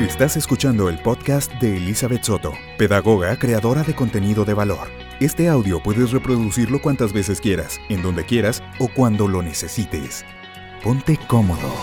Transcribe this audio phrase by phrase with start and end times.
[0.00, 4.88] Estás escuchando el podcast de Elizabeth Soto, pedagoga creadora de contenido de valor.
[5.18, 10.24] Este audio puedes reproducirlo cuantas veces quieras, en donde quieras o cuando lo necesites.
[10.84, 11.74] Ponte cómodo.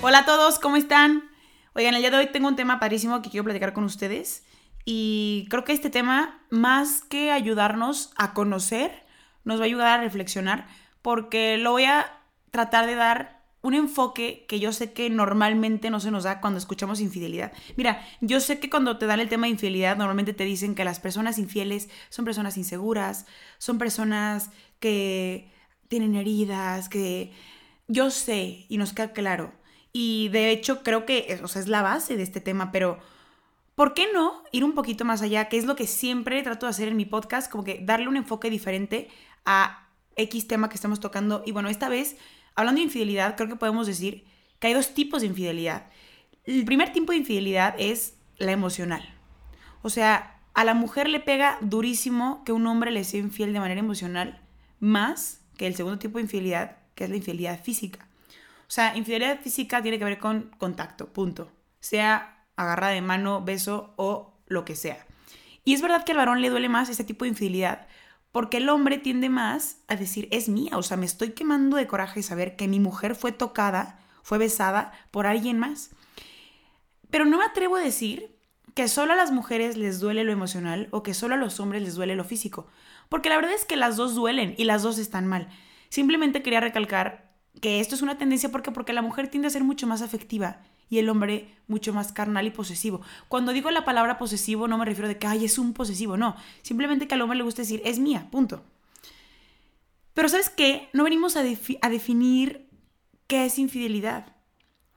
[0.00, 1.28] Hola a todos, ¿cómo están?
[1.74, 4.42] Oigan, el día de hoy tengo un tema padrísimo que quiero platicar con ustedes
[4.86, 9.04] y creo que este tema, más que ayudarnos a conocer,
[9.44, 10.66] nos va a ayudar a reflexionar
[11.02, 12.10] porque lo voy a
[12.50, 16.58] tratar de dar un enfoque que yo sé que normalmente no se nos da cuando
[16.58, 17.52] escuchamos infidelidad.
[17.76, 20.84] Mira, yo sé que cuando te dan el tema de infidelidad, normalmente te dicen que
[20.84, 23.26] las personas infieles son personas inseguras,
[23.58, 25.50] son personas que
[25.88, 27.32] tienen heridas, que
[27.88, 29.52] yo sé y nos queda claro.
[29.92, 32.98] Y de hecho creo que o es la base de este tema, pero
[33.74, 35.48] ¿por qué no ir un poquito más allá?
[35.48, 38.16] Que es lo que siempre trato de hacer en mi podcast, como que darle un
[38.16, 39.08] enfoque diferente
[39.44, 41.42] a X tema que estamos tocando.
[41.46, 42.16] Y bueno, esta vez
[42.58, 44.24] hablando de infidelidad, creo que podemos decir
[44.58, 45.86] que hay dos tipos de infidelidad.
[46.42, 49.14] El primer tipo de infidelidad es la emocional.
[49.82, 53.60] O sea, a la mujer le pega durísimo que un hombre le sea infiel de
[53.60, 54.42] manera emocional,
[54.80, 58.08] más que el segundo tipo de infidelidad, que es la infidelidad física.
[58.62, 61.52] O sea, infidelidad física tiene que ver con contacto, punto.
[61.78, 65.06] Sea agarrada de mano, beso o lo que sea.
[65.64, 67.86] Y es verdad que al varón le duele más este tipo de infidelidad,
[68.32, 71.86] porque el hombre tiende más a decir, es mía, o sea, me estoy quemando de
[71.86, 75.90] coraje saber que mi mujer fue tocada, fue besada por alguien más.
[77.10, 78.36] Pero no me atrevo a decir
[78.74, 81.82] que solo a las mujeres les duele lo emocional o que solo a los hombres
[81.82, 82.68] les duele lo físico,
[83.08, 85.48] porque la verdad es que las dos duelen y las dos están mal.
[85.88, 89.64] Simplemente quería recalcar que esto es una tendencia porque porque la mujer tiende a ser
[89.64, 93.00] mucho más afectiva y el hombre mucho más carnal y posesivo.
[93.28, 96.36] Cuando digo la palabra posesivo no me refiero de que, ay, es un posesivo, no.
[96.62, 98.64] Simplemente que al hombre le gusta decir, es mía, punto.
[100.14, 100.88] Pero ¿sabes qué?
[100.92, 102.68] No venimos a, a definir
[103.26, 104.34] qué es infidelidad.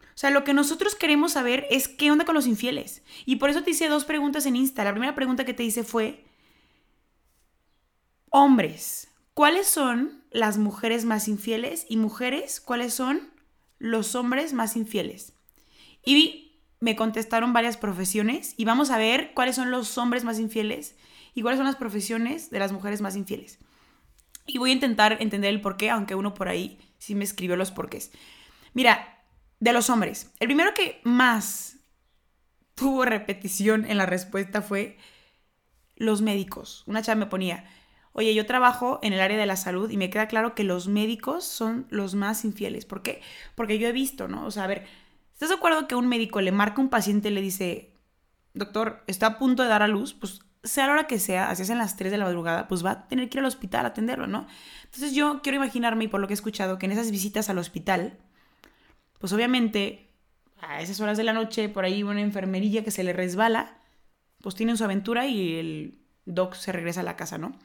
[0.02, 3.04] O sea, lo que nosotros queremos saber es qué onda con los infieles.
[3.26, 4.84] Y por eso te hice dos preguntas en Insta.
[4.84, 6.26] La primera pregunta que te hice fue,
[8.30, 11.86] hombres, ¿cuáles son las mujeres más infieles?
[11.90, 13.32] Y mujeres, ¿cuáles son
[13.80, 15.34] los hombres más infieles?
[16.06, 20.96] Y me contestaron varias profesiones y vamos a ver cuáles son los hombres más infieles
[21.34, 23.60] y cuáles son las profesiones de las mujeres más infieles.
[24.48, 27.72] Y voy a intentar entender el porqué, aunque uno por ahí sí me escribió los
[27.72, 28.12] porqués.
[28.74, 29.24] Mira,
[29.60, 31.78] de los hombres, el primero que más
[32.74, 34.98] tuvo repetición en la respuesta fue
[35.96, 36.84] los médicos.
[36.88, 37.66] Una chava me ponía,
[38.12, 40.88] oye, yo trabajo en el área de la salud y me queda claro que los
[40.88, 42.86] médicos son los más infieles.
[42.86, 43.22] ¿Por qué?
[43.54, 44.48] Porque yo he visto, ¿no?
[44.48, 44.88] O sea, a ver,
[45.42, 47.96] ¿Estás de acuerdo que un médico le marca a un paciente y le dice,
[48.54, 50.14] doctor, está a punto de dar a luz?
[50.14, 52.86] Pues sea la hora que sea, así es en las 3 de la madrugada, pues
[52.86, 54.46] va a tener que ir al hospital a atenderlo, ¿no?
[54.84, 57.58] Entonces yo quiero imaginarme, y por lo que he escuchado, que en esas visitas al
[57.58, 58.20] hospital,
[59.18, 60.12] pues obviamente
[60.60, 63.80] a esas horas de la noche, por ahí una enfermerilla que se le resbala,
[64.44, 67.58] pues tienen su aventura y el doc se regresa a la casa, ¿no?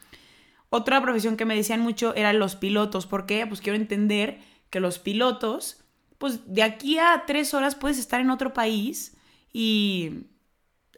[0.70, 3.06] Otra profesión que me decían mucho eran los pilotos.
[3.06, 3.46] ¿Por qué?
[3.46, 5.85] Pues quiero entender que los pilotos
[6.18, 9.16] pues de aquí a tres horas puedes estar en otro país
[9.52, 10.26] y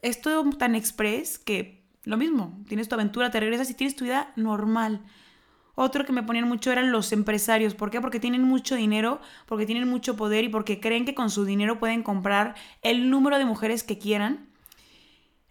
[0.03, 4.05] es todo tan express que lo mismo, tienes tu aventura, te regresas y tienes tu
[4.05, 5.03] vida normal.
[5.75, 7.75] Otro que me ponían mucho eran los empresarios.
[7.75, 8.01] ¿Por qué?
[8.01, 11.79] Porque tienen mucho dinero, porque tienen mucho poder y porque creen que con su dinero
[11.79, 14.49] pueden comprar el número de mujeres que quieran.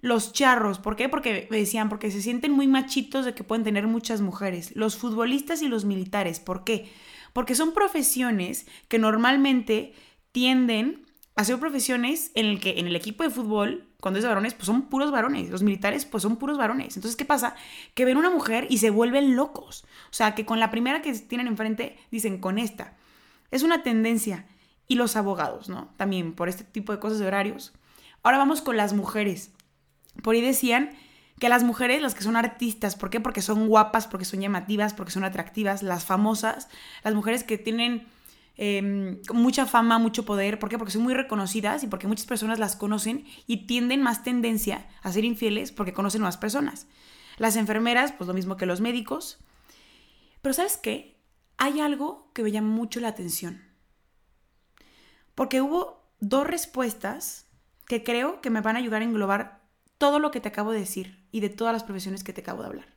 [0.02, 1.08] Los charros, ¿por qué?
[1.08, 4.76] Porque me decían, porque se sienten muy machitos de que pueden tener muchas mujeres.
[4.76, 6.92] Los futbolistas y los militares, ¿por qué?
[7.34, 9.94] Porque son profesiones que normalmente
[10.32, 11.06] tienden
[11.36, 14.66] a ser profesiones en el que en el equipo de fútbol, cuando es varones, pues
[14.66, 16.96] son puros varones, los militares pues son puros varones.
[16.96, 17.56] Entonces, ¿qué pasa?
[17.94, 19.86] Que ven una mujer y se vuelven locos.
[20.10, 22.98] O sea, que con la primera que tienen enfrente dicen con esta.
[23.52, 24.48] Es una tendencia.
[24.88, 25.94] Y los abogados, ¿no?
[25.98, 27.74] También por este tipo de cosas de horarios.
[28.24, 29.52] Ahora vamos con las mujeres.
[30.24, 30.92] Por ahí decían
[31.40, 33.20] que las mujeres, las que son artistas, ¿por qué?
[33.20, 36.68] Porque son guapas, porque son llamativas, porque son atractivas, las famosas,
[37.04, 38.08] las mujeres que tienen
[38.56, 40.78] em, mucha fama, mucho poder, ¿por qué?
[40.78, 45.12] Porque son muy reconocidas y porque muchas personas las conocen y tienden más tendencia a
[45.12, 46.88] ser infieles porque conocen más personas.
[47.38, 49.38] Las enfermeras, pues lo mismo que los médicos.
[50.42, 51.20] Pero ¿sabes qué?
[51.58, 53.62] Hay algo que me mucho la atención.
[55.36, 57.46] Porque hubo dos respuestas
[57.88, 59.57] que creo que me van a ayudar a englobar
[59.98, 62.62] todo lo que te acabo de decir y de todas las profesiones que te acabo
[62.62, 62.94] de hablar.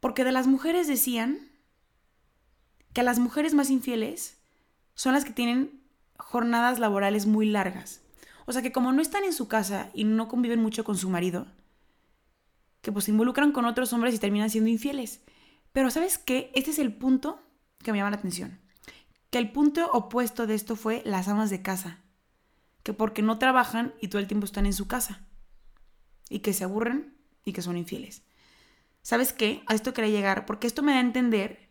[0.00, 1.50] Porque de las mujeres decían
[2.92, 4.38] que las mujeres más infieles
[4.94, 5.82] son las que tienen
[6.16, 8.02] jornadas laborales muy largas.
[8.46, 11.08] O sea que como no están en su casa y no conviven mucho con su
[11.08, 11.46] marido,
[12.80, 15.22] que pues se involucran con otros hombres y terminan siendo infieles.
[15.72, 16.50] Pero ¿sabes qué?
[16.54, 17.42] Este es el punto
[17.78, 18.58] que me llama la atención.
[19.30, 21.98] Que el punto opuesto de esto fue las amas de casa.
[22.82, 25.20] que porque no trabajan y todo el tiempo están en su casa.
[26.30, 28.22] Y que se aburren y que son infieles.
[29.02, 29.62] ¿Sabes qué?
[29.66, 31.68] A esto quería llegar porque esto me da a entender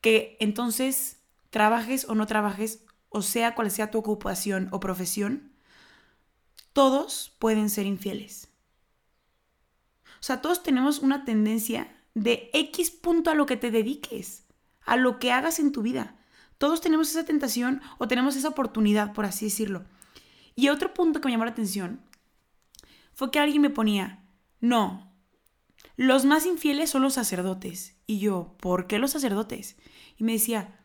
[0.00, 1.18] que entonces
[1.50, 5.52] trabajes o no trabajes, o sea cual sea tu ocupación o profesión,
[6.72, 8.48] todos pueden ser infieles.
[10.20, 14.44] O sea, todos tenemos una tendencia de X punto a lo que te dediques,
[14.84, 16.16] a lo que hagas en tu vida.
[16.58, 19.84] Todos tenemos esa tentación o tenemos esa oportunidad, por así decirlo.
[20.54, 22.00] Y otro punto que me llamó la atención
[23.16, 24.22] fue que alguien me ponía,
[24.60, 25.10] no,
[25.96, 27.96] los más infieles son los sacerdotes.
[28.06, 29.78] Y yo, ¿por qué los sacerdotes?
[30.18, 30.84] Y me decía,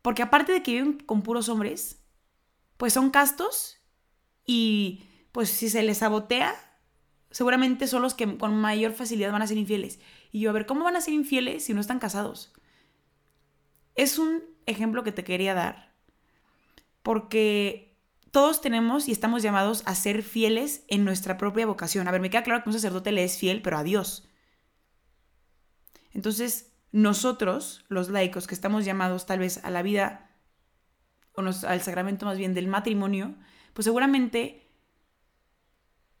[0.00, 2.02] porque aparte de que viven con puros hombres,
[2.78, 3.76] pues son castos
[4.46, 6.54] y pues si se les sabotea,
[7.30, 10.00] seguramente son los que con mayor facilidad van a ser infieles.
[10.32, 12.54] Y yo, a ver, ¿cómo van a ser infieles si no están casados?
[13.94, 15.94] Es un ejemplo que te quería dar.
[17.02, 17.87] Porque
[18.30, 22.08] todos tenemos y estamos llamados a ser fieles en nuestra propia vocación.
[22.08, 24.28] A ver, me queda claro que un sacerdote le es fiel, pero a Dios.
[26.12, 30.30] Entonces, nosotros, los laicos, que estamos llamados tal vez a la vida,
[31.34, 33.34] o al sacramento más bien del matrimonio,
[33.72, 34.68] pues seguramente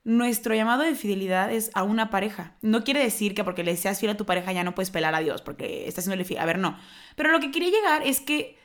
[0.04, 2.56] nuestro llamado de fidelidad es a una pareja.
[2.62, 5.14] No quiere decir que porque le seas fiel a tu pareja ya no puedes pelar
[5.14, 6.40] a Dios porque estás haciéndole fiel.
[6.40, 6.78] A ver, no.
[7.16, 8.56] Pero lo que quería llegar es que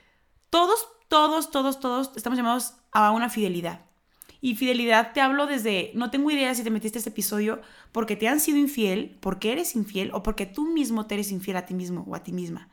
[0.49, 3.85] todos, todos, todos, todos estamos llamados a una fidelidad.
[4.41, 7.61] Y fidelidad te hablo desde, no tengo idea si te metiste este episodio
[7.91, 11.57] porque te han sido infiel, porque eres infiel o porque tú mismo te eres infiel
[11.57, 12.69] a ti mismo o a ti misma.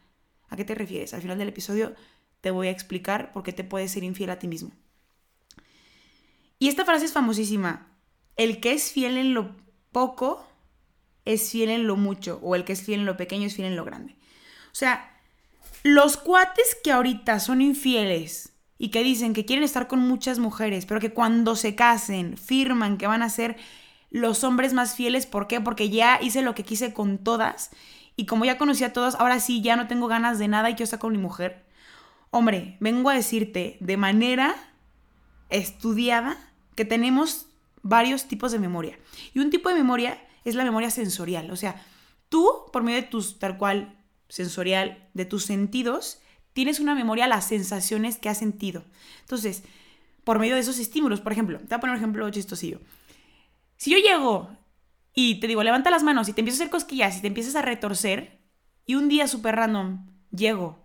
[0.48, 1.14] ¿A qué te refieres?
[1.14, 1.94] Al final del episodio
[2.40, 4.72] te voy a explicar por qué te puedes ser infiel a ti mismo.
[6.58, 7.90] Y esta frase es famosísima
[8.36, 9.54] el que es fiel en lo
[9.92, 10.46] poco
[11.24, 13.68] es fiel en lo mucho, o el que es fiel en lo pequeño es fiel
[13.68, 14.16] en lo grande.
[14.72, 15.14] O sea,
[15.82, 18.49] los cuates que ahorita son infieles
[18.82, 22.96] y que dicen que quieren estar con muchas mujeres, pero que cuando se casen firman
[22.96, 23.58] que van a ser
[24.10, 25.60] los hombres más fieles, ¿por qué?
[25.60, 27.72] Porque ya hice lo que quise con todas
[28.16, 30.72] y como ya conocí a todas, ahora sí ya no tengo ganas de nada y
[30.72, 31.62] quiero estar con mi mujer.
[32.30, 34.56] Hombre, vengo a decirte de manera
[35.50, 36.38] estudiada
[36.74, 37.48] que tenemos
[37.82, 38.98] varios tipos de memoria.
[39.34, 41.50] Y un tipo de memoria es la memoria sensorial.
[41.50, 41.84] O sea,
[42.30, 43.98] tú, por medio de tus, tal cual,
[44.30, 46.22] sensorial, de tus sentidos,
[46.52, 48.84] tienes una memoria a las sensaciones que has sentido.
[49.20, 49.62] Entonces,
[50.24, 52.80] por medio de esos estímulos, por ejemplo, te voy a poner un ejemplo chistosillo.
[53.76, 54.50] Si yo llego
[55.14, 57.56] y te digo, levanta las manos y te empiezo a hacer cosquillas y te empiezas
[57.56, 58.40] a retorcer,
[58.90, 60.82] y un día súper random llego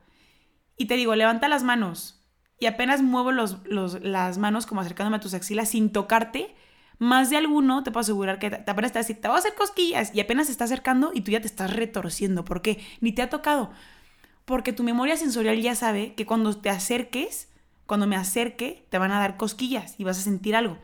[0.78, 2.24] y te digo, levanta las manos
[2.60, 6.56] y apenas muevo los, las manos como acercándome a tus axilas sin tocarte,
[7.00, 10.14] más de alguno te puedo asegurar que te apenas está te voy a hacer cosquillas
[10.14, 12.46] y apenas se está acercando y tú ya te estás retorciendo.
[12.46, 12.80] ¿Por qué?
[13.02, 13.72] Ni te ha tocado.
[14.45, 17.50] Porque tu memoria sensorial ya sabe que cuando te acerques,
[17.86, 20.77] cuando me acerque, te van a dar cosquillas y vas a sentir algo.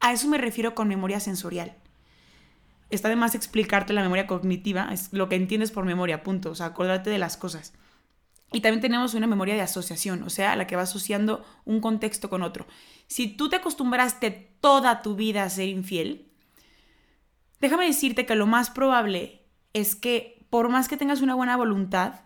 [0.00, 1.76] A eso me refiero con memoria sensorial.
[2.90, 6.50] Está de más explicarte la memoria cognitiva, es lo que entiendes por memoria, punto.
[6.50, 7.74] O sea, acordarte de las cosas.
[8.50, 12.30] Y también tenemos una memoria de asociación, o sea, la que va asociando un contexto
[12.30, 12.66] con otro.
[13.06, 14.30] Si tú te acostumbraste
[14.60, 16.30] toda tu vida a ser infiel,
[17.60, 19.42] déjame decirte que lo más probable
[19.74, 22.20] es que por más que tengas una buena voluntad,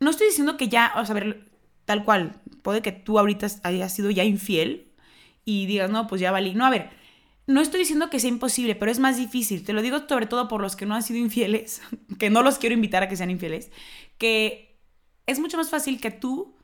[0.00, 1.48] no estoy diciendo que ya, o sea, a ver,
[1.84, 4.92] tal cual, puede que tú ahorita hayas sido ya infiel
[5.44, 6.54] y digas, no, pues ya valí.
[6.54, 6.90] No, a ver,
[7.46, 9.64] no estoy diciendo que sea imposible, pero es más difícil.
[9.64, 11.80] Te lo digo sobre todo por los que no han sido infieles,
[12.18, 13.70] que no los quiero invitar a que sean infieles,
[14.18, 14.78] que
[15.26, 16.54] es mucho más fácil que tú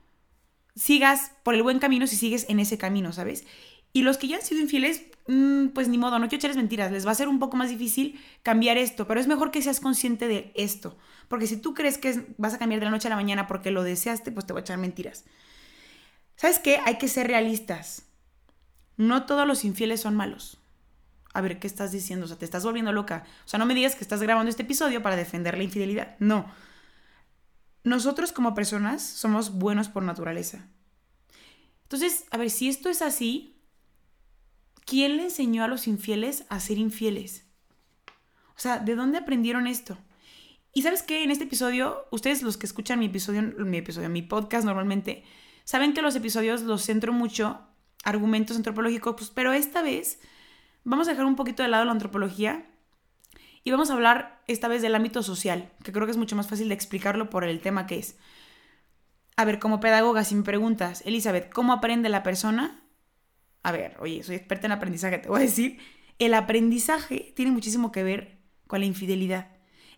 [0.75, 3.45] sigas por el buen camino si sigues en ese camino, ¿sabes?
[3.93, 6.91] Y los que ya han sido infieles, mm, pues ni modo, no quiero echarles mentiras,
[6.91, 9.81] les va a ser un poco más difícil cambiar esto, pero es mejor que seas
[9.81, 10.97] consciente de esto,
[11.29, 13.71] porque si tú crees que vas a cambiar de la noche a la mañana porque
[13.71, 15.25] lo deseaste, pues te voy a echar mentiras.
[16.37, 16.81] ¿Sabes qué?
[16.85, 18.07] Hay que ser realistas.
[18.97, 20.59] No todos los infieles son malos.
[21.35, 22.25] A ver, ¿qué estás diciendo?
[22.25, 23.25] O sea, te estás volviendo loca.
[23.45, 26.17] O sea, no me digas que estás grabando este episodio para defender la infidelidad.
[26.19, 26.47] No
[27.85, 30.69] nosotros como personas somos buenos por naturaleza.
[31.85, 33.61] Entonces, a ver, si esto es así,
[34.85, 37.47] ¿quién le enseñó a los infieles a ser infieles?
[38.57, 39.99] O sea, ¿de dónde aprendieron esto?
[40.73, 44.23] Y sabes qué, en este episodio, ustedes los que escuchan mi episodio, mi episodio, mi
[44.23, 45.25] podcast normalmente,
[45.65, 47.61] saben que los episodios los centro mucho
[48.05, 50.21] argumentos antropológicos, pues, pero esta vez
[50.85, 52.67] vamos a dejar un poquito de lado la antropología
[53.65, 56.49] y vamos a hablar esta vez del ámbito social, que creo que es mucho más
[56.49, 58.17] fácil de explicarlo por el tema que es.
[59.37, 62.82] A ver, como pedagoga, si me preguntas, Elizabeth, ¿cómo aprende la persona?
[63.63, 65.79] A ver, oye, soy experta en aprendizaje, te voy a decir,
[66.19, 69.51] el aprendizaje tiene muchísimo que ver con la infidelidad.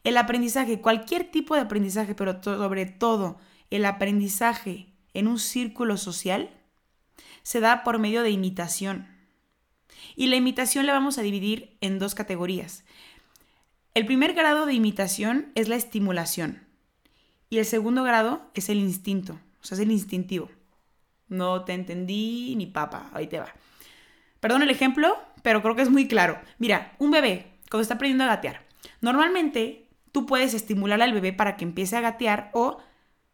[0.04, 3.38] El aprendizaje, cualquier tipo de aprendizaje, pero sobre todo
[3.71, 6.50] el aprendizaje en un círculo social,
[7.42, 9.09] se da por medio de imitación.
[10.16, 12.85] Y la imitación la vamos a dividir en dos categorías.
[13.94, 16.66] El primer grado de imitación es la estimulación
[17.49, 20.50] y el segundo grado es el instinto, o sea, es el instintivo.
[21.35, 23.53] No te entendí ni papa, ahí te va.
[24.41, 26.38] Perdón el ejemplo, pero creo que es muy claro.
[26.59, 28.64] Mira, un bebé, cuando está aprendiendo a gatear,
[29.00, 32.79] normalmente tú puedes estimular al bebé para que empiece a gatear o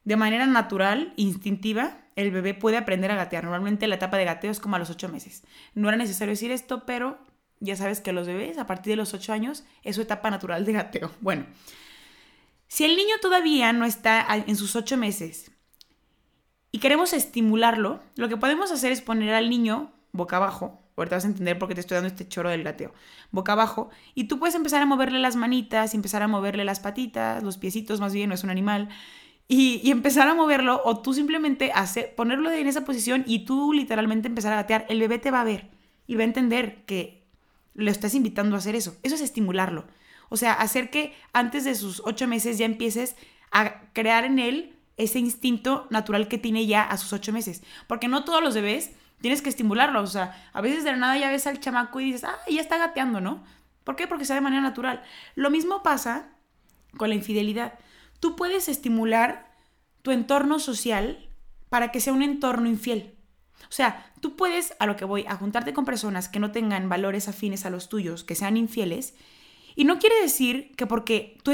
[0.04, 3.44] de manera natural, instintiva, el bebé puede aprender a gatear.
[3.44, 5.44] Normalmente la etapa de gateo es como a los 8 meses.
[5.74, 7.18] No era necesario decir esto, pero
[7.60, 10.64] ya sabes que los bebés a partir de los 8 años es su etapa natural
[10.64, 11.10] de gateo.
[11.20, 11.44] Bueno,
[12.66, 15.50] si el niño todavía no está en sus 8 meses
[16.72, 20.80] y queremos estimularlo, lo que podemos hacer es poner al niño boca abajo.
[20.96, 22.92] Ahorita vas a entender por qué te estoy dando este choro del gateo.
[23.30, 23.88] Boca abajo.
[24.14, 28.00] Y tú puedes empezar a moverle las manitas, empezar a moverle las patitas, los piecitos
[28.00, 28.90] más bien, no es un animal
[29.52, 34.28] y, empezar a moverlo o tú simplemente hacer, ponerlo en esa posición y tú literalmente
[34.28, 35.70] empezar a gatear, el bebé te va a ver
[36.06, 37.24] y va a entender que
[37.74, 38.96] lo estás invitando a hacer eso.
[39.02, 39.88] Eso es estimularlo.
[40.28, 43.16] O sea, hacer que antes de sus ocho meses ya empieces
[43.50, 47.62] a crear en él ese instinto natural que tiene ya a sus ocho meses.
[47.86, 50.02] Porque no todos los bebés tienes que estimularlo.
[50.02, 52.60] O sea, a veces de la nada ya ves al chamaco y dices, ah, ya
[52.60, 53.42] está gateando, ¿no?
[53.84, 54.06] ¿Por qué?
[54.06, 55.02] Porque sea de manera natural.
[55.34, 56.28] Lo mismo pasa
[56.96, 57.78] con la infidelidad
[58.20, 59.50] tú puedes estimular
[60.02, 61.28] tu entorno social
[61.68, 63.16] para que sea un entorno infiel.
[63.62, 66.88] O sea, tú puedes, a lo que voy, a juntarte con personas que no tengan
[66.88, 69.14] valores afines a los tuyos, que sean infieles,
[69.80, 71.52] y no quiere decir que porque tú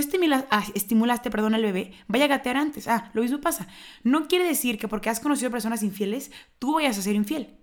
[0.50, 2.88] ah, estimulaste, perdón, al bebé, vaya a gatear antes.
[2.88, 3.68] Ah, lo mismo pasa.
[4.02, 7.56] No quiere decir que porque has conocido personas infieles, tú vayas a ser infiel.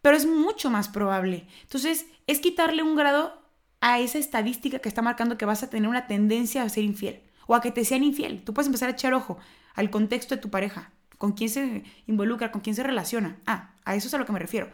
[0.00, 1.46] Pero es mucho más probable.
[1.64, 3.42] Entonces, es quitarle un grado
[3.82, 7.20] a esa estadística que está marcando que vas a tener una tendencia a ser infiel
[7.46, 8.42] o a que te sean infiel.
[8.42, 9.36] Tú puedes empezar a echar ojo
[9.74, 13.36] al contexto de tu pareja, con quién se involucra, con quién se relaciona.
[13.44, 14.70] Ah, a eso es a lo que me refiero.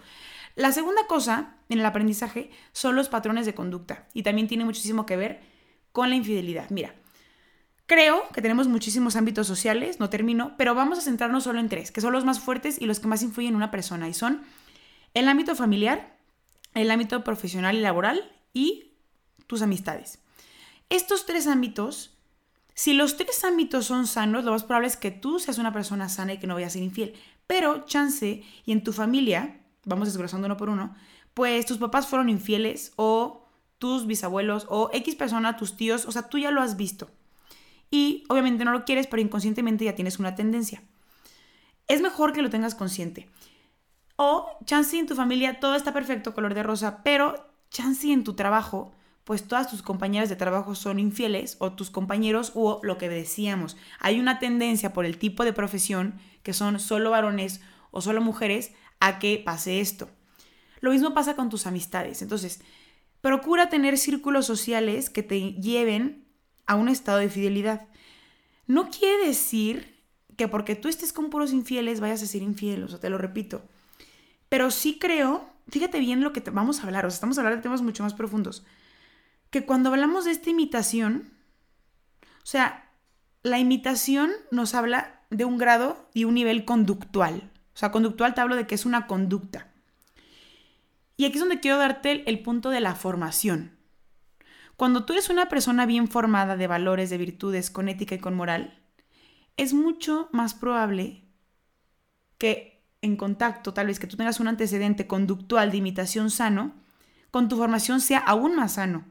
[0.60, 5.06] La segunda cosa en el aprendizaje son los patrones de conducta y también tiene muchísimo
[5.06, 5.40] que ver
[5.90, 6.68] con la infidelidad.
[6.68, 6.94] Mira,
[7.86, 11.90] creo que tenemos muchísimos ámbitos sociales, no termino, pero vamos a centrarnos solo en tres,
[11.90, 14.42] que son los más fuertes y los que más influyen en una persona y son
[15.14, 16.18] el ámbito familiar,
[16.74, 18.92] el ámbito profesional y laboral y
[19.46, 20.18] tus amistades.
[20.90, 22.18] Estos tres ámbitos
[22.74, 26.10] si los tres ámbitos son sanos, lo más probable es que tú seas una persona
[26.10, 27.14] sana y que no vayas a ser infiel.
[27.46, 30.94] Pero chance, y en tu familia, vamos desglosando uno por uno,
[31.34, 33.46] pues tus papás fueron infieles o
[33.78, 37.10] tus bisabuelos o X persona, tus tíos, o sea, tú ya lo has visto.
[37.90, 40.82] Y obviamente no lo quieres, pero inconscientemente ya tienes una tendencia.
[41.88, 43.28] Es mejor que lo tengas consciente.
[44.16, 48.34] O chance en tu familia todo está perfecto, color de rosa, pero chance en tu
[48.34, 48.92] trabajo
[49.30, 53.76] pues todas tus compañeras de trabajo son infieles o tus compañeros o lo que decíamos.
[54.00, 57.60] Hay una tendencia por el tipo de profesión que son solo varones
[57.92, 60.08] o solo mujeres a que pase esto.
[60.80, 62.22] Lo mismo pasa con tus amistades.
[62.22, 62.60] Entonces,
[63.20, 66.24] procura tener círculos sociales que te lleven
[66.66, 67.88] a un estado de fidelidad.
[68.66, 69.98] No quiere decir
[70.36, 73.18] que porque tú estés con puros infieles vayas a ser infiel, o sea, te lo
[73.18, 73.62] repito.
[74.48, 77.62] Pero sí creo, fíjate bien lo que vamos a hablar, o sea, estamos hablando de
[77.62, 78.64] temas mucho más profundos
[79.50, 81.32] que cuando hablamos de esta imitación,
[82.42, 82.88] o sea,
[83.42, 87.50] la imitación nos habla de un grado y un nivel conductual.
[87.80, 89.68] Sea, conductual te hablo de que es una conducta.
[91.16, 93.78] Y aquí es donde quiero darte el, punto de la formación.
[94.76, 98.34] Cuando tú eres una persona bien formada de valores, de virtudes, con ética y con
[98.34, 98.78] moral,
[99.56, 101.24] es mucho más probable
[102.36, 106.74] que en contacto, tal vez que tú tengas un antecedente conductual de imitación sano,
[107.30, 109.06] con tu formación sea aún más sano.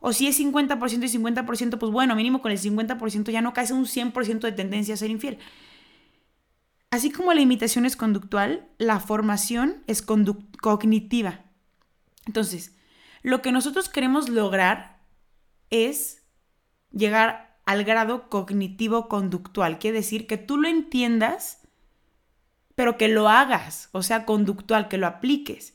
[0.00, 3.70] O si es 50% y 50%, pues bueno, mínimo con el 50% ya no caes
[3.70, 5.38] en un 100% de tendencia a ser infiel.
[6.90, 11.44] Así como la imitación es conductual, la formación es cognitiva.
[12.26, 12.76] Entonces,
[13.22, 15.00] lo que nosotros queremos lograr
[15.70, 16.22] es
[16.90, 19.78] llegar al grado cognitivo-conductual.
[19.78, 21.60] Quiere decir que tú lo entiendas,
[22.74, 25.74] pero que lo hagas, o sea, conductual, que lo apliques.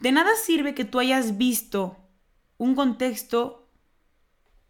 [0.00, 1.96] De nada sirve que tú hayas visto
[2.58, 3.70] un contexto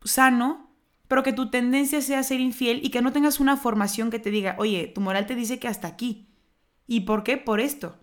[0.04, 0.71] sano,
[1.12, 4.30] pero que tu tendencia sea ser infiel y que no tengas una formación que te
[4.30, 6.26] diga, oye, tu moral te dice que hasta aquí.
[6.86, 7.36] ¿Y por qué?
[7.36, 7.98] Por esto.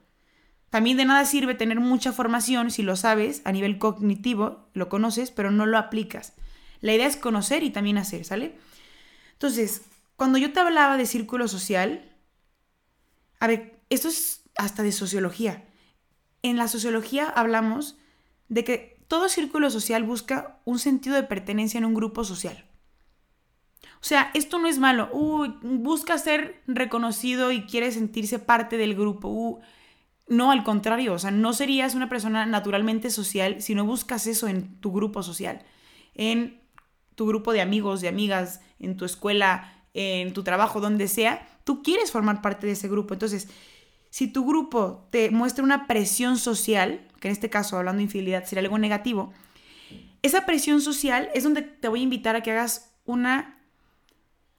[0.70, 5.32] También de nada sirve tener mucha formación si lo sabes a nivel cognitivo, lo conoces,
[5.32, 6.34] pero no lo aplicas.
[6.82, 8.60] La idea es conocer y también hacer, ¿sale?
[9.34, 9.82] Entonces,
[10.16, 12.16] cuando yo te hablaba de círculo social,
[13.40, 15.66] a ver, esto es hasta de sociología.
[16.44, 17.98] En la sociología hablamos
[18.50, 22.69] de que todo círculo social busca un sentido de pertenencia en un grupo social.
[24.02, 25.10] O sea, esto no es malo.
[25.62, 29.60] busca ser reconocido y quiere sentirse parte del grupo.
[30.28, 34.48] no, al contrario, o sea, no serías una persona naturalmente social si no buscas eso
[34.48, 35.64] en tu grupo social,
[36.16, 36.62] en
[37.16, 41.84] tu grupo de amigos, de amigas, en tu escuela, en tu trabajo, donde sea, tú
[41.84, 43.14] quieres formar parte de ese grupo.
[43.14, 43.50] Entonces,
[44.10, 48.46] si tu grupo te muestra una presión social, que en este caso, hablando de infidelidad,
[48.46, 49.34] sería algo negativo,
[50.22, 53.59] esa presión social es donde te voy a invitar a que hagas una,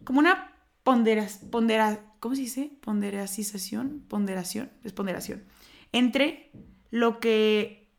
[0.04, 0.52] como una
[0.82, 2.72] ponderación, pondera, ¿cómo se dice?
[2.80, 5.44] Ponderacización, ponderación, es ponderación,
[5.92, 6.50] entre
[6.90, 7.92] lo que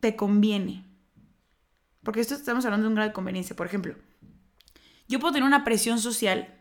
[0.00, 0.84] te conviene.
[2.02, 3.54] Porque esto estamos hablando de un grado de conveniencia.
[3.54, 3.94] Por ejemplo,
[5.08, 6.52] yo puedo tener una presión social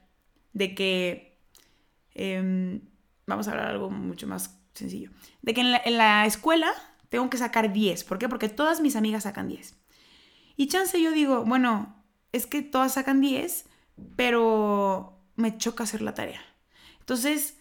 [0.53, 1.39] de que,
[2.13, 2.81] em,
[3.25, 5.09] vamos a hablar algo mucho más sencillo,
[5.41, 6.71] de que en la, en la escuela
[7.09, 8.03] tengo que sacar 10.
[8.03, 8.29] ¿Por qué?
[8.29, 9.75] Porque todas mis amigas sacan 10.
[10.55, 13.65] Y chance yo digo, bueno, es que todas sacan 10,
[14.15, 16.41] pero me choca hacer la tarea.
[16.99, 17.57] Entonces,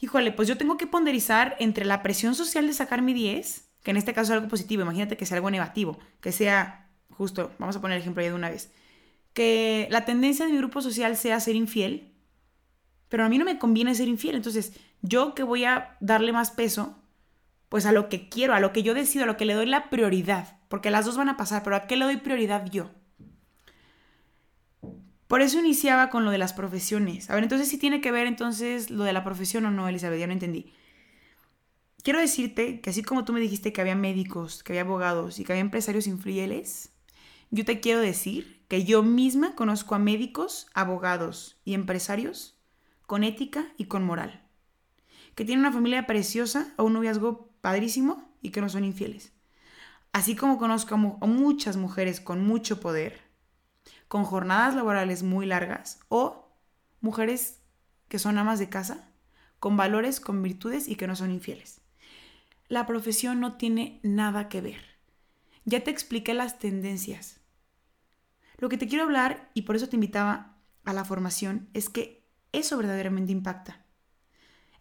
[0.00, 3.90] híjole, pues yo tengo que ponderizar entre la presión social de sacar mi 10, que
[3.90, 7.76] en este caso es algo positivo, imagínate que sea algo negativo, que sea, justo, vamos
[7.76, 8.72] a poner el ejemplo ya de una vez,
[9.32, 12.12] que la tendencia de mi grupo social sea ser infiel,
[13.08, 16.50] pero a mí no me conviene ser infiel, entonces yo que voy a darle más
[16.50, 16.98] peso,
[17.68, 19.66] pues a lo que quiero, a lo que yo decido, a lo que le doy
[19.66, 22.90] la prioridad, porque las dos van a pasar, pero ¿a qué le doy prioridad yo?
[25.32, 27.30] Por eso iniciaba con lo de las profesiones.
[27.30, 30.20] A ver, entonces sí tiene que ver entonces lo de la profesión o no, Elizabeth,
[30.20, 30.74] ya no entendí.
[32.02, 35.44] Quiero decirte que así como tú me dijiste que había médicos, que había abogados y
[35.44, 36.92] que había empresarios infieles,
[37.50, 42.58] yo te quiero decir que yo misma conozco a médicos, abogados y empresarios
[43.06, 44.42] con ética y con moral,
[45.34, 49.32] que tienen una familia preciosa o un noviazgo padrísimo y que no son infieles.
[50.12, 53.21] Así como conozco a muchas mujeres con mucho poder,
[54.12, 56.54] con jornadas laborales muy largas o
[57.00, 57.62] mujeres
[58.08, 59.08] que son amas de casa,
[59.58, 61.80] con valores, con virtudes y que no son infieles.
[62.68, 64.82] La profesión no tiene nada que ver.
[65.64, 67.40] Ya te expliqué las tendencias.
[68.58, 72.28] Lo que te quiero hablar, y por eso te invitaba a la formación, es que
[72.52, 73.80] eso verdaderamente impacta.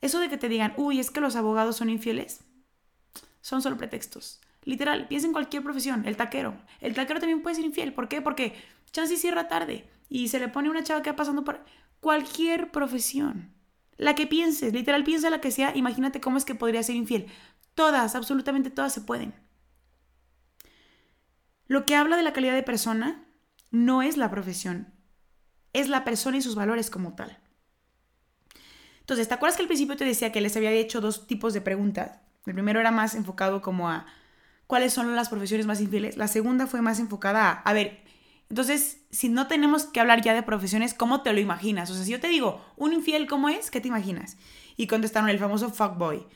[0.01, 2.43] Eso de que te digan, uy, es que los abogados son infieles,
[3.39, 4.41] son solo pretextos.
[4.63, 6.55] Literal, piensa en cualquier profesión, el taquero.
[6.81, 7.93] El taquero también puede ser infiel.
[7.93, 8.21] ¿Por qué?
[8.21, 8.53] Porque
[8.91, 11.63] chance cierra tarde y se le pone una chava que va pasando por
[11.99, 13.53] cualquier profesión.
[13.97, 17.27] La que pienses, literal, piensa la que sea, imagínate cómo es que podría ser infiel.
[17.75, 19.33] Todas, absolutamente todas se pueden.
[21.67, 23.23] Lo que habla de la calidad de persona
[23.69, 24.93] no es la profesión,
[25.71, 27.39] es la persona y sus valores como tal.
[28.99, 31.61] Entonces, ¿te acuerdas que al principio te decía que les había hecho dos tipos de
[31.61, 32.19] preguntas?
[32.45, 34.05] El primero era más enfocado como a
[34.67, 36.17] cuáles son las profesiones más infieles.
[36.17, 38.03] La segunda fue más enfocada a, a ver,
[38.51, 41.89] entonces, si no tenemos que hablar ya de profesiones, ¿cómo te lo imaginas?
[41.89, 43.71] O sea, si yo te digo, un infiel, ¿cómo es?
[43.71, 44.35] ¿Qué te imaginas?
[44.75, 46.27] Y contestaron el famoso fuckboy.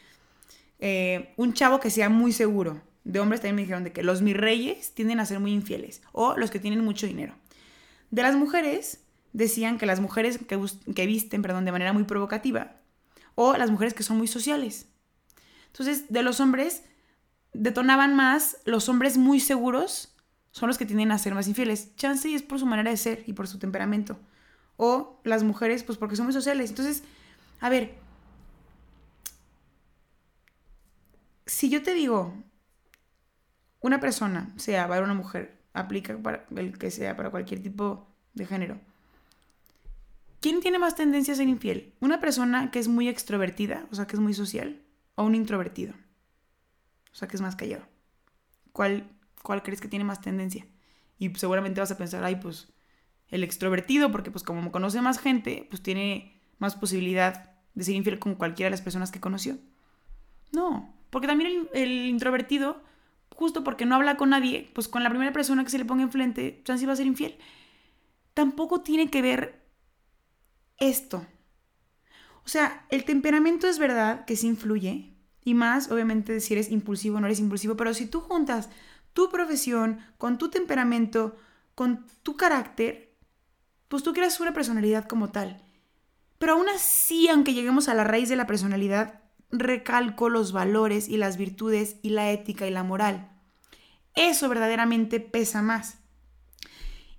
[0.79, 2.81] Eh, un chavo que sea muy seguro.
[3.03, 6.03] De hombres también me dijeron de que los mis reyes tienden a ser muy infieles.
[6.13, 7.35] O los que tienen mucho dinero.
[8.11, 9.01] De las mujeres,
[9.33, 10.57] decían que las mujeres que,
[10.95, 12.77] que visten, perdón, de manera muy provocativa.
[13.35, 14.87] O las mujeres que son muy sociales.
[15.67, 16.83] Entonces, de los hombres,
[17.51, 20.14] detonaban más los hombres muy seguros
[20.55, 21.93] son los que tienden a ser más infieles.
[21.97, 24.17] Chance es por su manera de ser y por su temperamento.
[24.77, 26.69] O las mujeres, pues porque son muy sociales.
[26.69, 27.03] Entonces,
[27.59, 27.93] a ver,
[31.45, 32.33] si yo te digo,
[33.81, 38.45] una persona, sea varón o mujer, aplica para el que sea, para cualquier tipo de
[38.45, 38.79] género.
[40.39, 41.93] ¿Quién tiene más tendencia a ser infiel?
[41.99, 44.81] ¿Una persona que es muy extrovertida, o sea, que es muy social,
[45.15, 45.95] o un introvertido?
[47.11, 47.85] O sea, que es más callado.
[48.71, 49.09] ¿Cuál,
[49.45, 50.67] cuál crees que tiene más tendencia?
[51.17, 52.73] Y seguramente vas a pensar, ay, pues
[53.29, 58.19] el extrovertido, porque pues como conoce más gente, pues tiene más posibilidad de ser infiel
[58.19, 59.57] con cualquiera de las personas que conoció.
[60.51, 62.83] No, porque también el, introvertido,
[63.33, 66.03] justo porque no habla con nadie, pues con la primera persona que se le ponga
[66.03, 67.37] enfrente, chance va a ser infiel.
[68.33, 69.65] Tampoco tiene que ver
[70.77, 71.25] esto.
[72.43, 77.17] O sea, el temperamento es verdad que sí influye, y más, obviamente, si eres impulsivo
[77.17, 78.69] o no eres impulsivo, pero si tú juntas
[79.15, 81.37] tu profesión con tu temperamento,
[81.73, 83.15] con tu carácter,
[83.87, 85.63] pues tú creas una personalidad como tal.
[86.37, 91.15] Pero aún así, aunque lleguemos a la raíz de la personalidad, recalco los valores y
[91.15, 93.31] las virtudes y la ética y la moral.
[94.15, 95.99] Eso verdaderamente pesa más.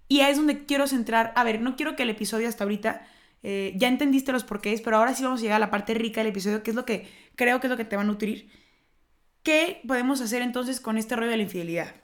[0.06, 1.32] Y ahí es donde quiero centrar.
[1.34, 3.06] A ver, no quiero que el episodio hasta ahorita
[3.42, 6.20] eh, ya entendiste los porqués, pero ahora sí vamos a llegar a la parte rica
[6.20, 8.50] del episodio, que es lo que creo que es lo que te va a nutrir.
[9.46, 11.94] ¿Qué podemos hacer entonces con este rollo de la infidelidad?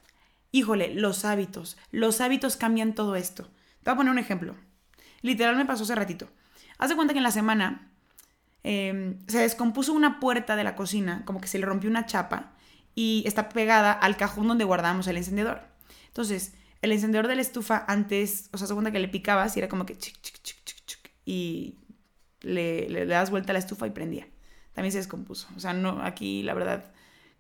[0.52, 1.76] Híjole, los hábitos.
[1.90, 3.50] Los hábitos cambian todo esto.
[3.82, 4.54] Te voy a poner un ejemplo.
[5.22, 6.28] Literal me pasó hace ratito.
[6.78, 7.90] Haz de cuenta que en la semana
[8.62, 12.52] em, se descompuso una puerta de la cocina, como que se le rompió una chapa
[12.94, 15.62] y está pegada al cajón donde guardábamos el encendedor.
[16.06, 19.68] Entonces, el encendedor de la estufa antes, o sea, segunda que le picabas y era
[19.68, 21.80] como que chic, chic, chic, chic, chic, y
[22.40, 24.28] le, le, das vuelta a la estufa y prendía.
[24.74, 25.48] También se descompuso.
[25.56, 26.92] O sea, no, aquí la verdad,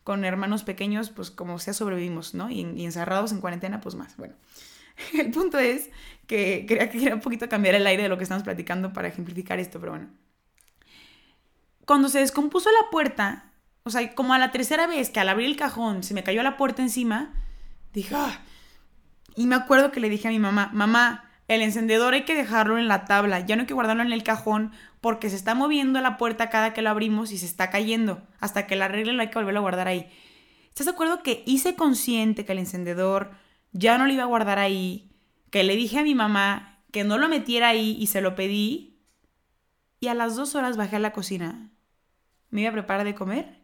[0.04, 2.50] con hermanos pequeños, pues como sea sobrevivimos, ¿no?
[2.50, 4.16] Y, encerrados en cuarentena, pues más.
[4.16, 4.34] Bueno,
[5.18, 5.90] el punto es
[6.26, 9.58] que quería, quería un poquito cambiar el aire de lo que estamos platicando para ejemplificar
[9.58, 10.08] esto, pero bueno.
[11.84, 13.52] Cuando se descompuso la puerta,
[13.84, 16.42] o sea, como a la tercera vez que al abrir el cajón se me cayó
[16.42, 17.34] la puerta encima,
[17.92, 18.40] dije, ah.
[19.34, 22.78] Y me acuerdo que le dije a mi mamá, mamá, el encendedor hay que dejarlo
[22.78, 26.00] en la tabla, ya no hay que guardarlo en el cajón porque se está moviendo
[26.00, 28.22] la puerta cada que lo abrimos y se está cayendo.
[28.40, 30.08] Hasta que la arreglen hay que volverlo a guardar ahí.
[30.68, 33.32] ¿Estás de acuerdo que hice consciente que el encendedor
[33.72, 35.10] ya no lo iba a guardar ahí?
[35.50, 39.00] Que le dije a mi mamá que no lo metiera ahí y se lo pedí.
[40.00, 41.70] Y a las dos horas bajé a la cocina.
[42.50, 43.62] Me iba a preparar de comer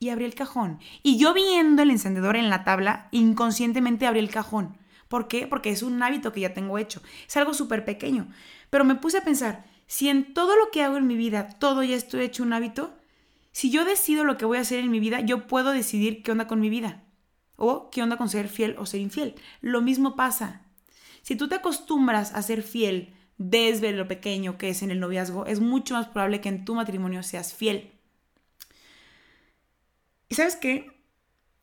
[0.00, 0.80] y abrí el cajón.
[1.02, 4.79] Y yo viendo el encendedor en la tabla, inconscientemente abrí el cajón.
[5.10, 5.48] ¿Por qué?
[5.48, 7.02] Porque es un hábito que ya tengo hecho.
[7.26, 8.28] Es algo súper pequeño.
[8.70, 11.82] Pero me puse a pensar, si en todo lo que hago en mi vida, todo
[11.82, 12.96] ya estoy hecho un hábito,
[13.50, 16.30] si yo decido lo que voy a hacer en mi vida, yo puedo decidir qué
[16.30, 17.02] onda con mi vida.
[17.56, 19.34] O qué onda con ser fiel o ser infiel.
[19.60, 20.62] Lo mismo pasa.
[21.22, 25.44] Si tú te acostumbras a ser fiel desde lo pequeño que es en el noviazgo,
[25.44, 27.90] es mucho más probable que en tu matrimonio seas fiel.
[30.28, 31.02] Y sabes qué?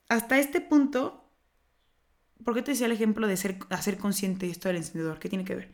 [0.09, 1.26] Hasta este punto,
[2.47, 5.19] ¿por qué te decía el ejemplo de ser, hacer consciente esto del encendedor?
[5.19, 5.69] ¿Qué tiene que ver?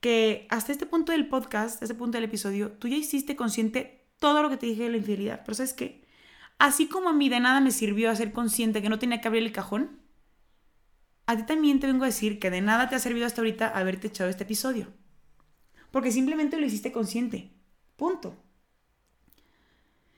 [0.00, 4.42] Que hasta este punto del podcast, este punto del episodio, tú ya hiciste consciente todo
[4.42, 5.42] lo que te dije de la infidelidad.
[5.44, 6.08] Pero ¿sabes qué?
[6.58, 9.42] Así como a mí de nada me sirvió hacer consciente que no tenía que abrir
[9.42, 10.00] el cajón,
[11.26, 13.68] a ti también te vengo a decir que de nada te ha servido hasta ahorita
[13.68, 14.86] haberte echado este episodio.
[15.90, 17.52] Porque simplemente lo hiciste consciente.
[17.96, 18.34] Punto.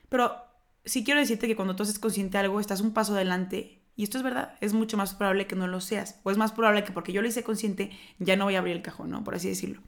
[0.09, 0.37] Pero
[0.85, 3.80] sí quiero decirte que cuando tú haces consciente algo, estás un paso adelante.
[4.01, 6.21] Y esto es verdad, es mucho más probable que no lo seas.
[6.23, 8.75] O es más probable que porque yo lo hice consciente, ya no voy a abrir
[8.75, 9.23] el cajón, ¿no?
[9.25, 9.83] Por así decirlo.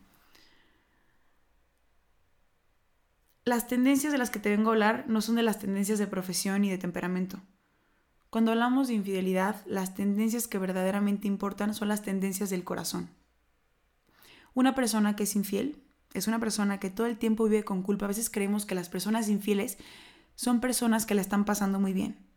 [3.47, 6.07] Las tendencias de las que te vengo a hablar no son de las tendencias de
[6.07, 7.41] profesión y de temperamento.
[8.29, 13.09] Cuando hablamos de infidelidad, las tendencias que verdaderamente importan son las tendencias del corazón.
[14.53, 18.05] Una persona que es infiel es una persona que todo el tiempo vive con culpa.
[18.05, 19.79] A veces creemos que las personas infieles
[20.35, 22.31] son personas que la están pasando muy bien.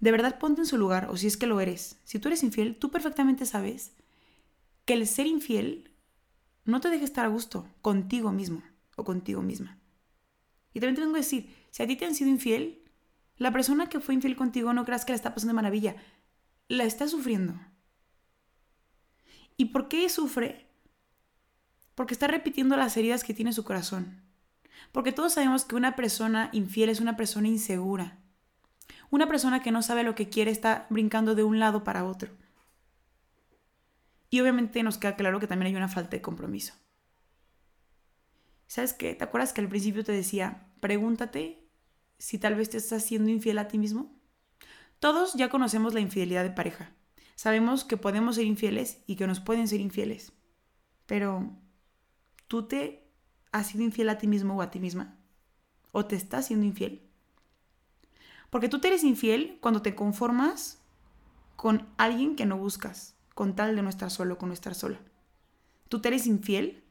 [0.00, 1.98] De verdad ponte en su lugar, o si es que lo eres.
[2.04, 3.92] Si tú eres infiel, tú perfectamente sabes
[4.84, 5.90] que el ser infiel
[6.64, 8.62] no te deja estar a gusto contigo mismo
[8.96, 9.78] o contigo misma.
[10.72, 12.82] Y también te vengo a decir, si a ti te han sido infiel,
[13.36, 15.96] la persona que fue infiel contigo no creas que la está pasando de maravilla,
[16.68, 17.54] la está sufriendo.
[19.56, 20.66] ¿Y por qué sufre?
[21.94, 24.22] Porque está repitiendo las heridas que tiene su corazón.
[24.92, 28.18] Porque todos sabemos que una persona infiel es una persona insegura.
[29.10, 32.30] Una persona que no sabe lo que quiere está brincando de un lado para otro.
[34.30, 36.74] Y obviamente nos queda claro que también hay una falta de compromiso.
[38.66, 39.14] ¿Sabes qué?
[39.14, 41.66] ¿Te acuerdas que al principio te decía, pregúntate
[42.18, 44.14] si tal vez te estás siendo infiel a ti mismo?
[44.98, 46.92] Todos ya conocemos la infidelidad de pareja.
[47.34, 50.32] Sabemos que podemos ser infieles y que nos pueden ser infieles.
[51.06, 51.56] Pero,
[52.46, 53.10] ¿tú te
[53.52, 55.16] has sido infiel a ti mismo o a ti misma?
[55.92, 57.07] ¿O te estás siendo infiel?
[58.50, 60.78] Porque tú te eres infiel cuando te conformas
[61.56, 65.00] con alguien que no buscas, con tal de no estar solo, con no estar sola.
[65.88, 66.84] Tú te eres infiel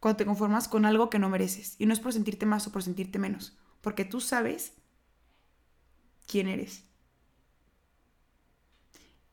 [0.00, 1.76] cuando te conformas con algo que no mereces.
[1.78, 4.72] Y no es por sentirte más o por sentirte menos, porque tú sabes
[6.26, 6.84] quién eres.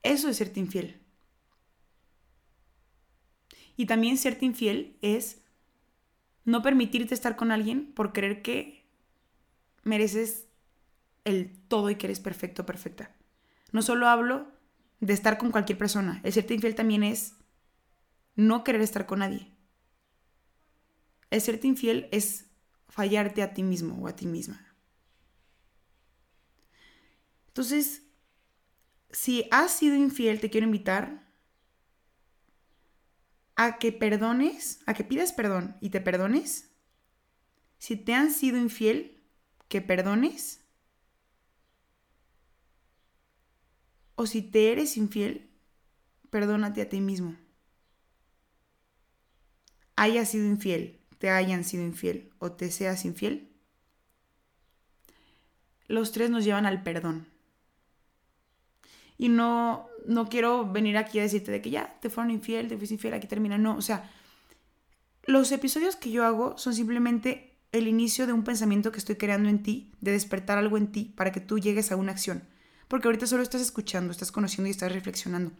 [0.03, 1.01] Eso es serte infiel.
[3.75, 5.41] Y también serte infiel es
[6.45, 8.85] no permitirte estar con alguien por creer que
[9.83, 10.48] mereces
[11.29, 13.15] el todo y que eres perfecto, perfecta.
[13.71, 14.51] No solo hablo
[14.99, 16.21] de estar con cualquier persona.
[16.23, 17.35] El serte infiel también es
[18.35, 19.51] no querer estar con nadie.
[21.29, 22.47] El serte infiel es
[22.87, 24.65] fallarte a ti mismo o a ti misma.
[27.47, 28.03] Entonces,
[29.11, 31.27] si has sido infiel, te quiero invitar
[33.55, 36.71] a que perdones, a que pidas perdón y te perdones.
[37.77, 39.21] Si te han sido infiel,
[39.67, 40.58] que perdones.
[44.19, 45.49] O si te eres infiel,
[46.29, 47.37] perdónate a ti mismo.
[49.95, 53.49] Hayas sido infiel, te hayan sido infiel o te seas infiel.
[55.87, 57.27] Los tres nos llevan al perdón.
[59.17, 62.75] Y no, no quiero venir aquí a decirte de que ya te fueron infiel, te
[62.75, 63.57] fuiste infiel, aquí termina.
[63.57, 64.11] No, o sea,
[65.23, 69.47] los episodios que yo hago son simplemente el inicio de un pensamiento que estoy creando
[69.47, 72.43] en ti, de despertar algo en ti para que tú llegues a una acción.
[72.89, 75.53] Porque ahorita solo estás escuchando, estás conociendo y estás reflexionando.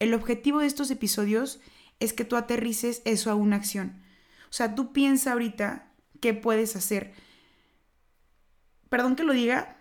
[0.00, 1.60] El objetivo de estos episodios
[2.00, 4.02] es que tú aterrices eso a una acción.
[4.50, 7.12] O sea, tú piensa ahorita qué puedes hacer.
[8.88, 9.76] Perdón que lo diga,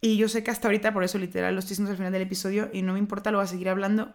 [0.00, 2.22] y yo sé que hasta ahorita, por eso literal lo estoy diciendo al final del
[2.22, 4.14] episodio, y no me importa, lo voy a seguir hablando.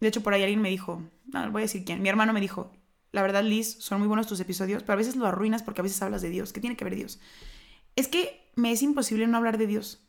[0.00, 2.40] De hecho, por ahí alguien me dijo, no, voy a decir quién, mi hermano me
[2.40, 2.72] dijo,
[3.12, 5.84] la verdad, Liz, son muy buenos tus episodios, pero a veces lo arruinas porque a
[5.84, 6.52] veces hablas de Dios.
[6.52, 7.20] ¿Qué tiene que ver Dios?
[7.94, 10.00] Es que me es imposible no hablar de Dios.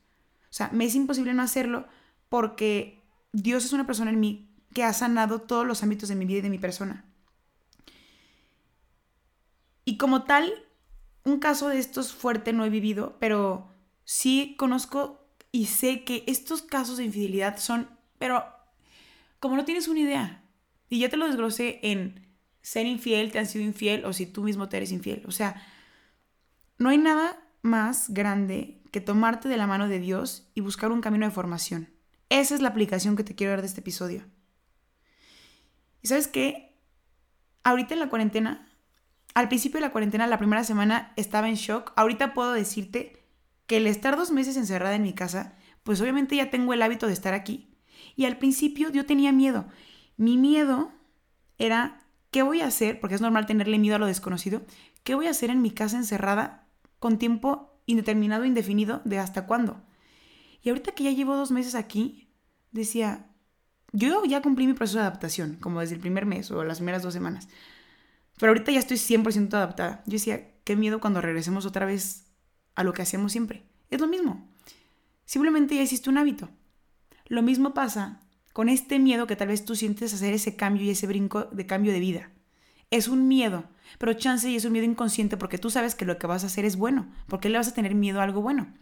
[0.54, 1.88] O sea, me es imposible no hacerlo
[2.30, 6.26] porque Dios es una persona en mí que ha sanado todos los ámbitos de mi
[6.26, 7.06] vida y de mi persona.
[9.84, 10.54] Y como tal,
[11.24, 16.62] un caso de estos fuerte no he vivido, pero sí conozco y sé que estos
[16.62, 17.90] casos de infidelidad son,
[18.20, 18.46] pero
[19.40, 20.44] como no tienes una idea,
[20.88, 22.28] y ya te lo desglosé en
[22.62, 25.24] ser infiel, te han sido infiel o si tú mismo te eres infiel.
[25.26, 25.66] O sea,
[26.78, 31.02] no hay nada más grande que tomarte de la mano de Dios y buscar un
[31.02, 31.90] camino de formación.
[32.30, 34.24] Esa es la aplicación que te quiero dar de este episodio.
[36.04, 36.78] ¿Y sabes qué?
[37.64, 38.70] Ahorita en la cuarentena,
[39.34, 41.92] al principio de la cuarentena, la primera semana estaba en shock.
[41.96, 43.26] Ahorita puedo decirte
[43.66, 47.08] que el estar dos meses encerrada en mi casa, pues obviamente ya tengo el hábito
[47.08, 47.76] de estar aquí.
[48.16, 49.66] Y al principio yo tenía miedo.
[50.18, 50.92] Mi miedo
[51.58, 53.00] era, ¿qué voy a hacer?
[53.00, 54.62] Porque es normal tenerle miedo a lo desconocido.
[55.04, 56.68] ¿Qué voy a hacer en mi casa encerrada
[57.00, 59.82] con tiempo indeterminado, indefinido, de hasta cuándo?
[60.62, 62.30] Y ahorita que ya llevo dos meses aquí,
[62.72, 63.28] decía,
[63.92, 67.04] yo ya cumplí mi proceso de adaptación, como desde el primer mes o las primeras
[67.04, 67.48] dos semanas.
[68.40, 70.04] Pero ahorita ya estoy 100% adaptada.
[70.06, 72.26] Yo decía, qué miedo cuando regresemos otra vez
[72.76, 73.64] a lo que hacíamos siempre.
[73.90, 74.50] Es lo mismo.
[75.26, 76.50] Simplemente ya hiciste un hábito.
[77.28, 78.22] Lo mismo pasa
[78.54, 81.66] con este miedo que tal vez tú sientes hacer ese cambio y ese brinco de
[81.66, 82.32] cambio de vida.
[82.92, 83.66] Es un miedo,
[83.98, 86.48] pero chance y es un miedo inconsciente porque tú sabes que lo que vas a
[86.48, 87.12] hacer es bueno.
[87.28, 88.74] ¿Por qué le vas a tener miedo a algo bueno?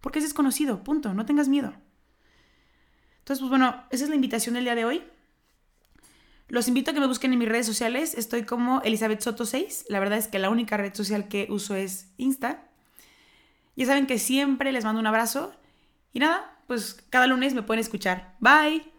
[0.00, 1.72] Porque es desconocido, punto, no tengas miedo.
[3.20, 5.02] Entonces, pues bueno, esa es la invitación del día de hoy.
[6.48, 8.14] Los invito a que me busquen en mis redes sociales.
[8.14, 9.86] Estoy como Elizabeth Soto 6.
[9.88, 12.64] La verdad es que la única red social que uso es Insta.
[13.76, 15.52] Ya saben que siempre les mando un abrazo.
[16.12, 18.36] Y nada, pues cada lunes me pueden escuchar.
[18.40, 18.92] Bye.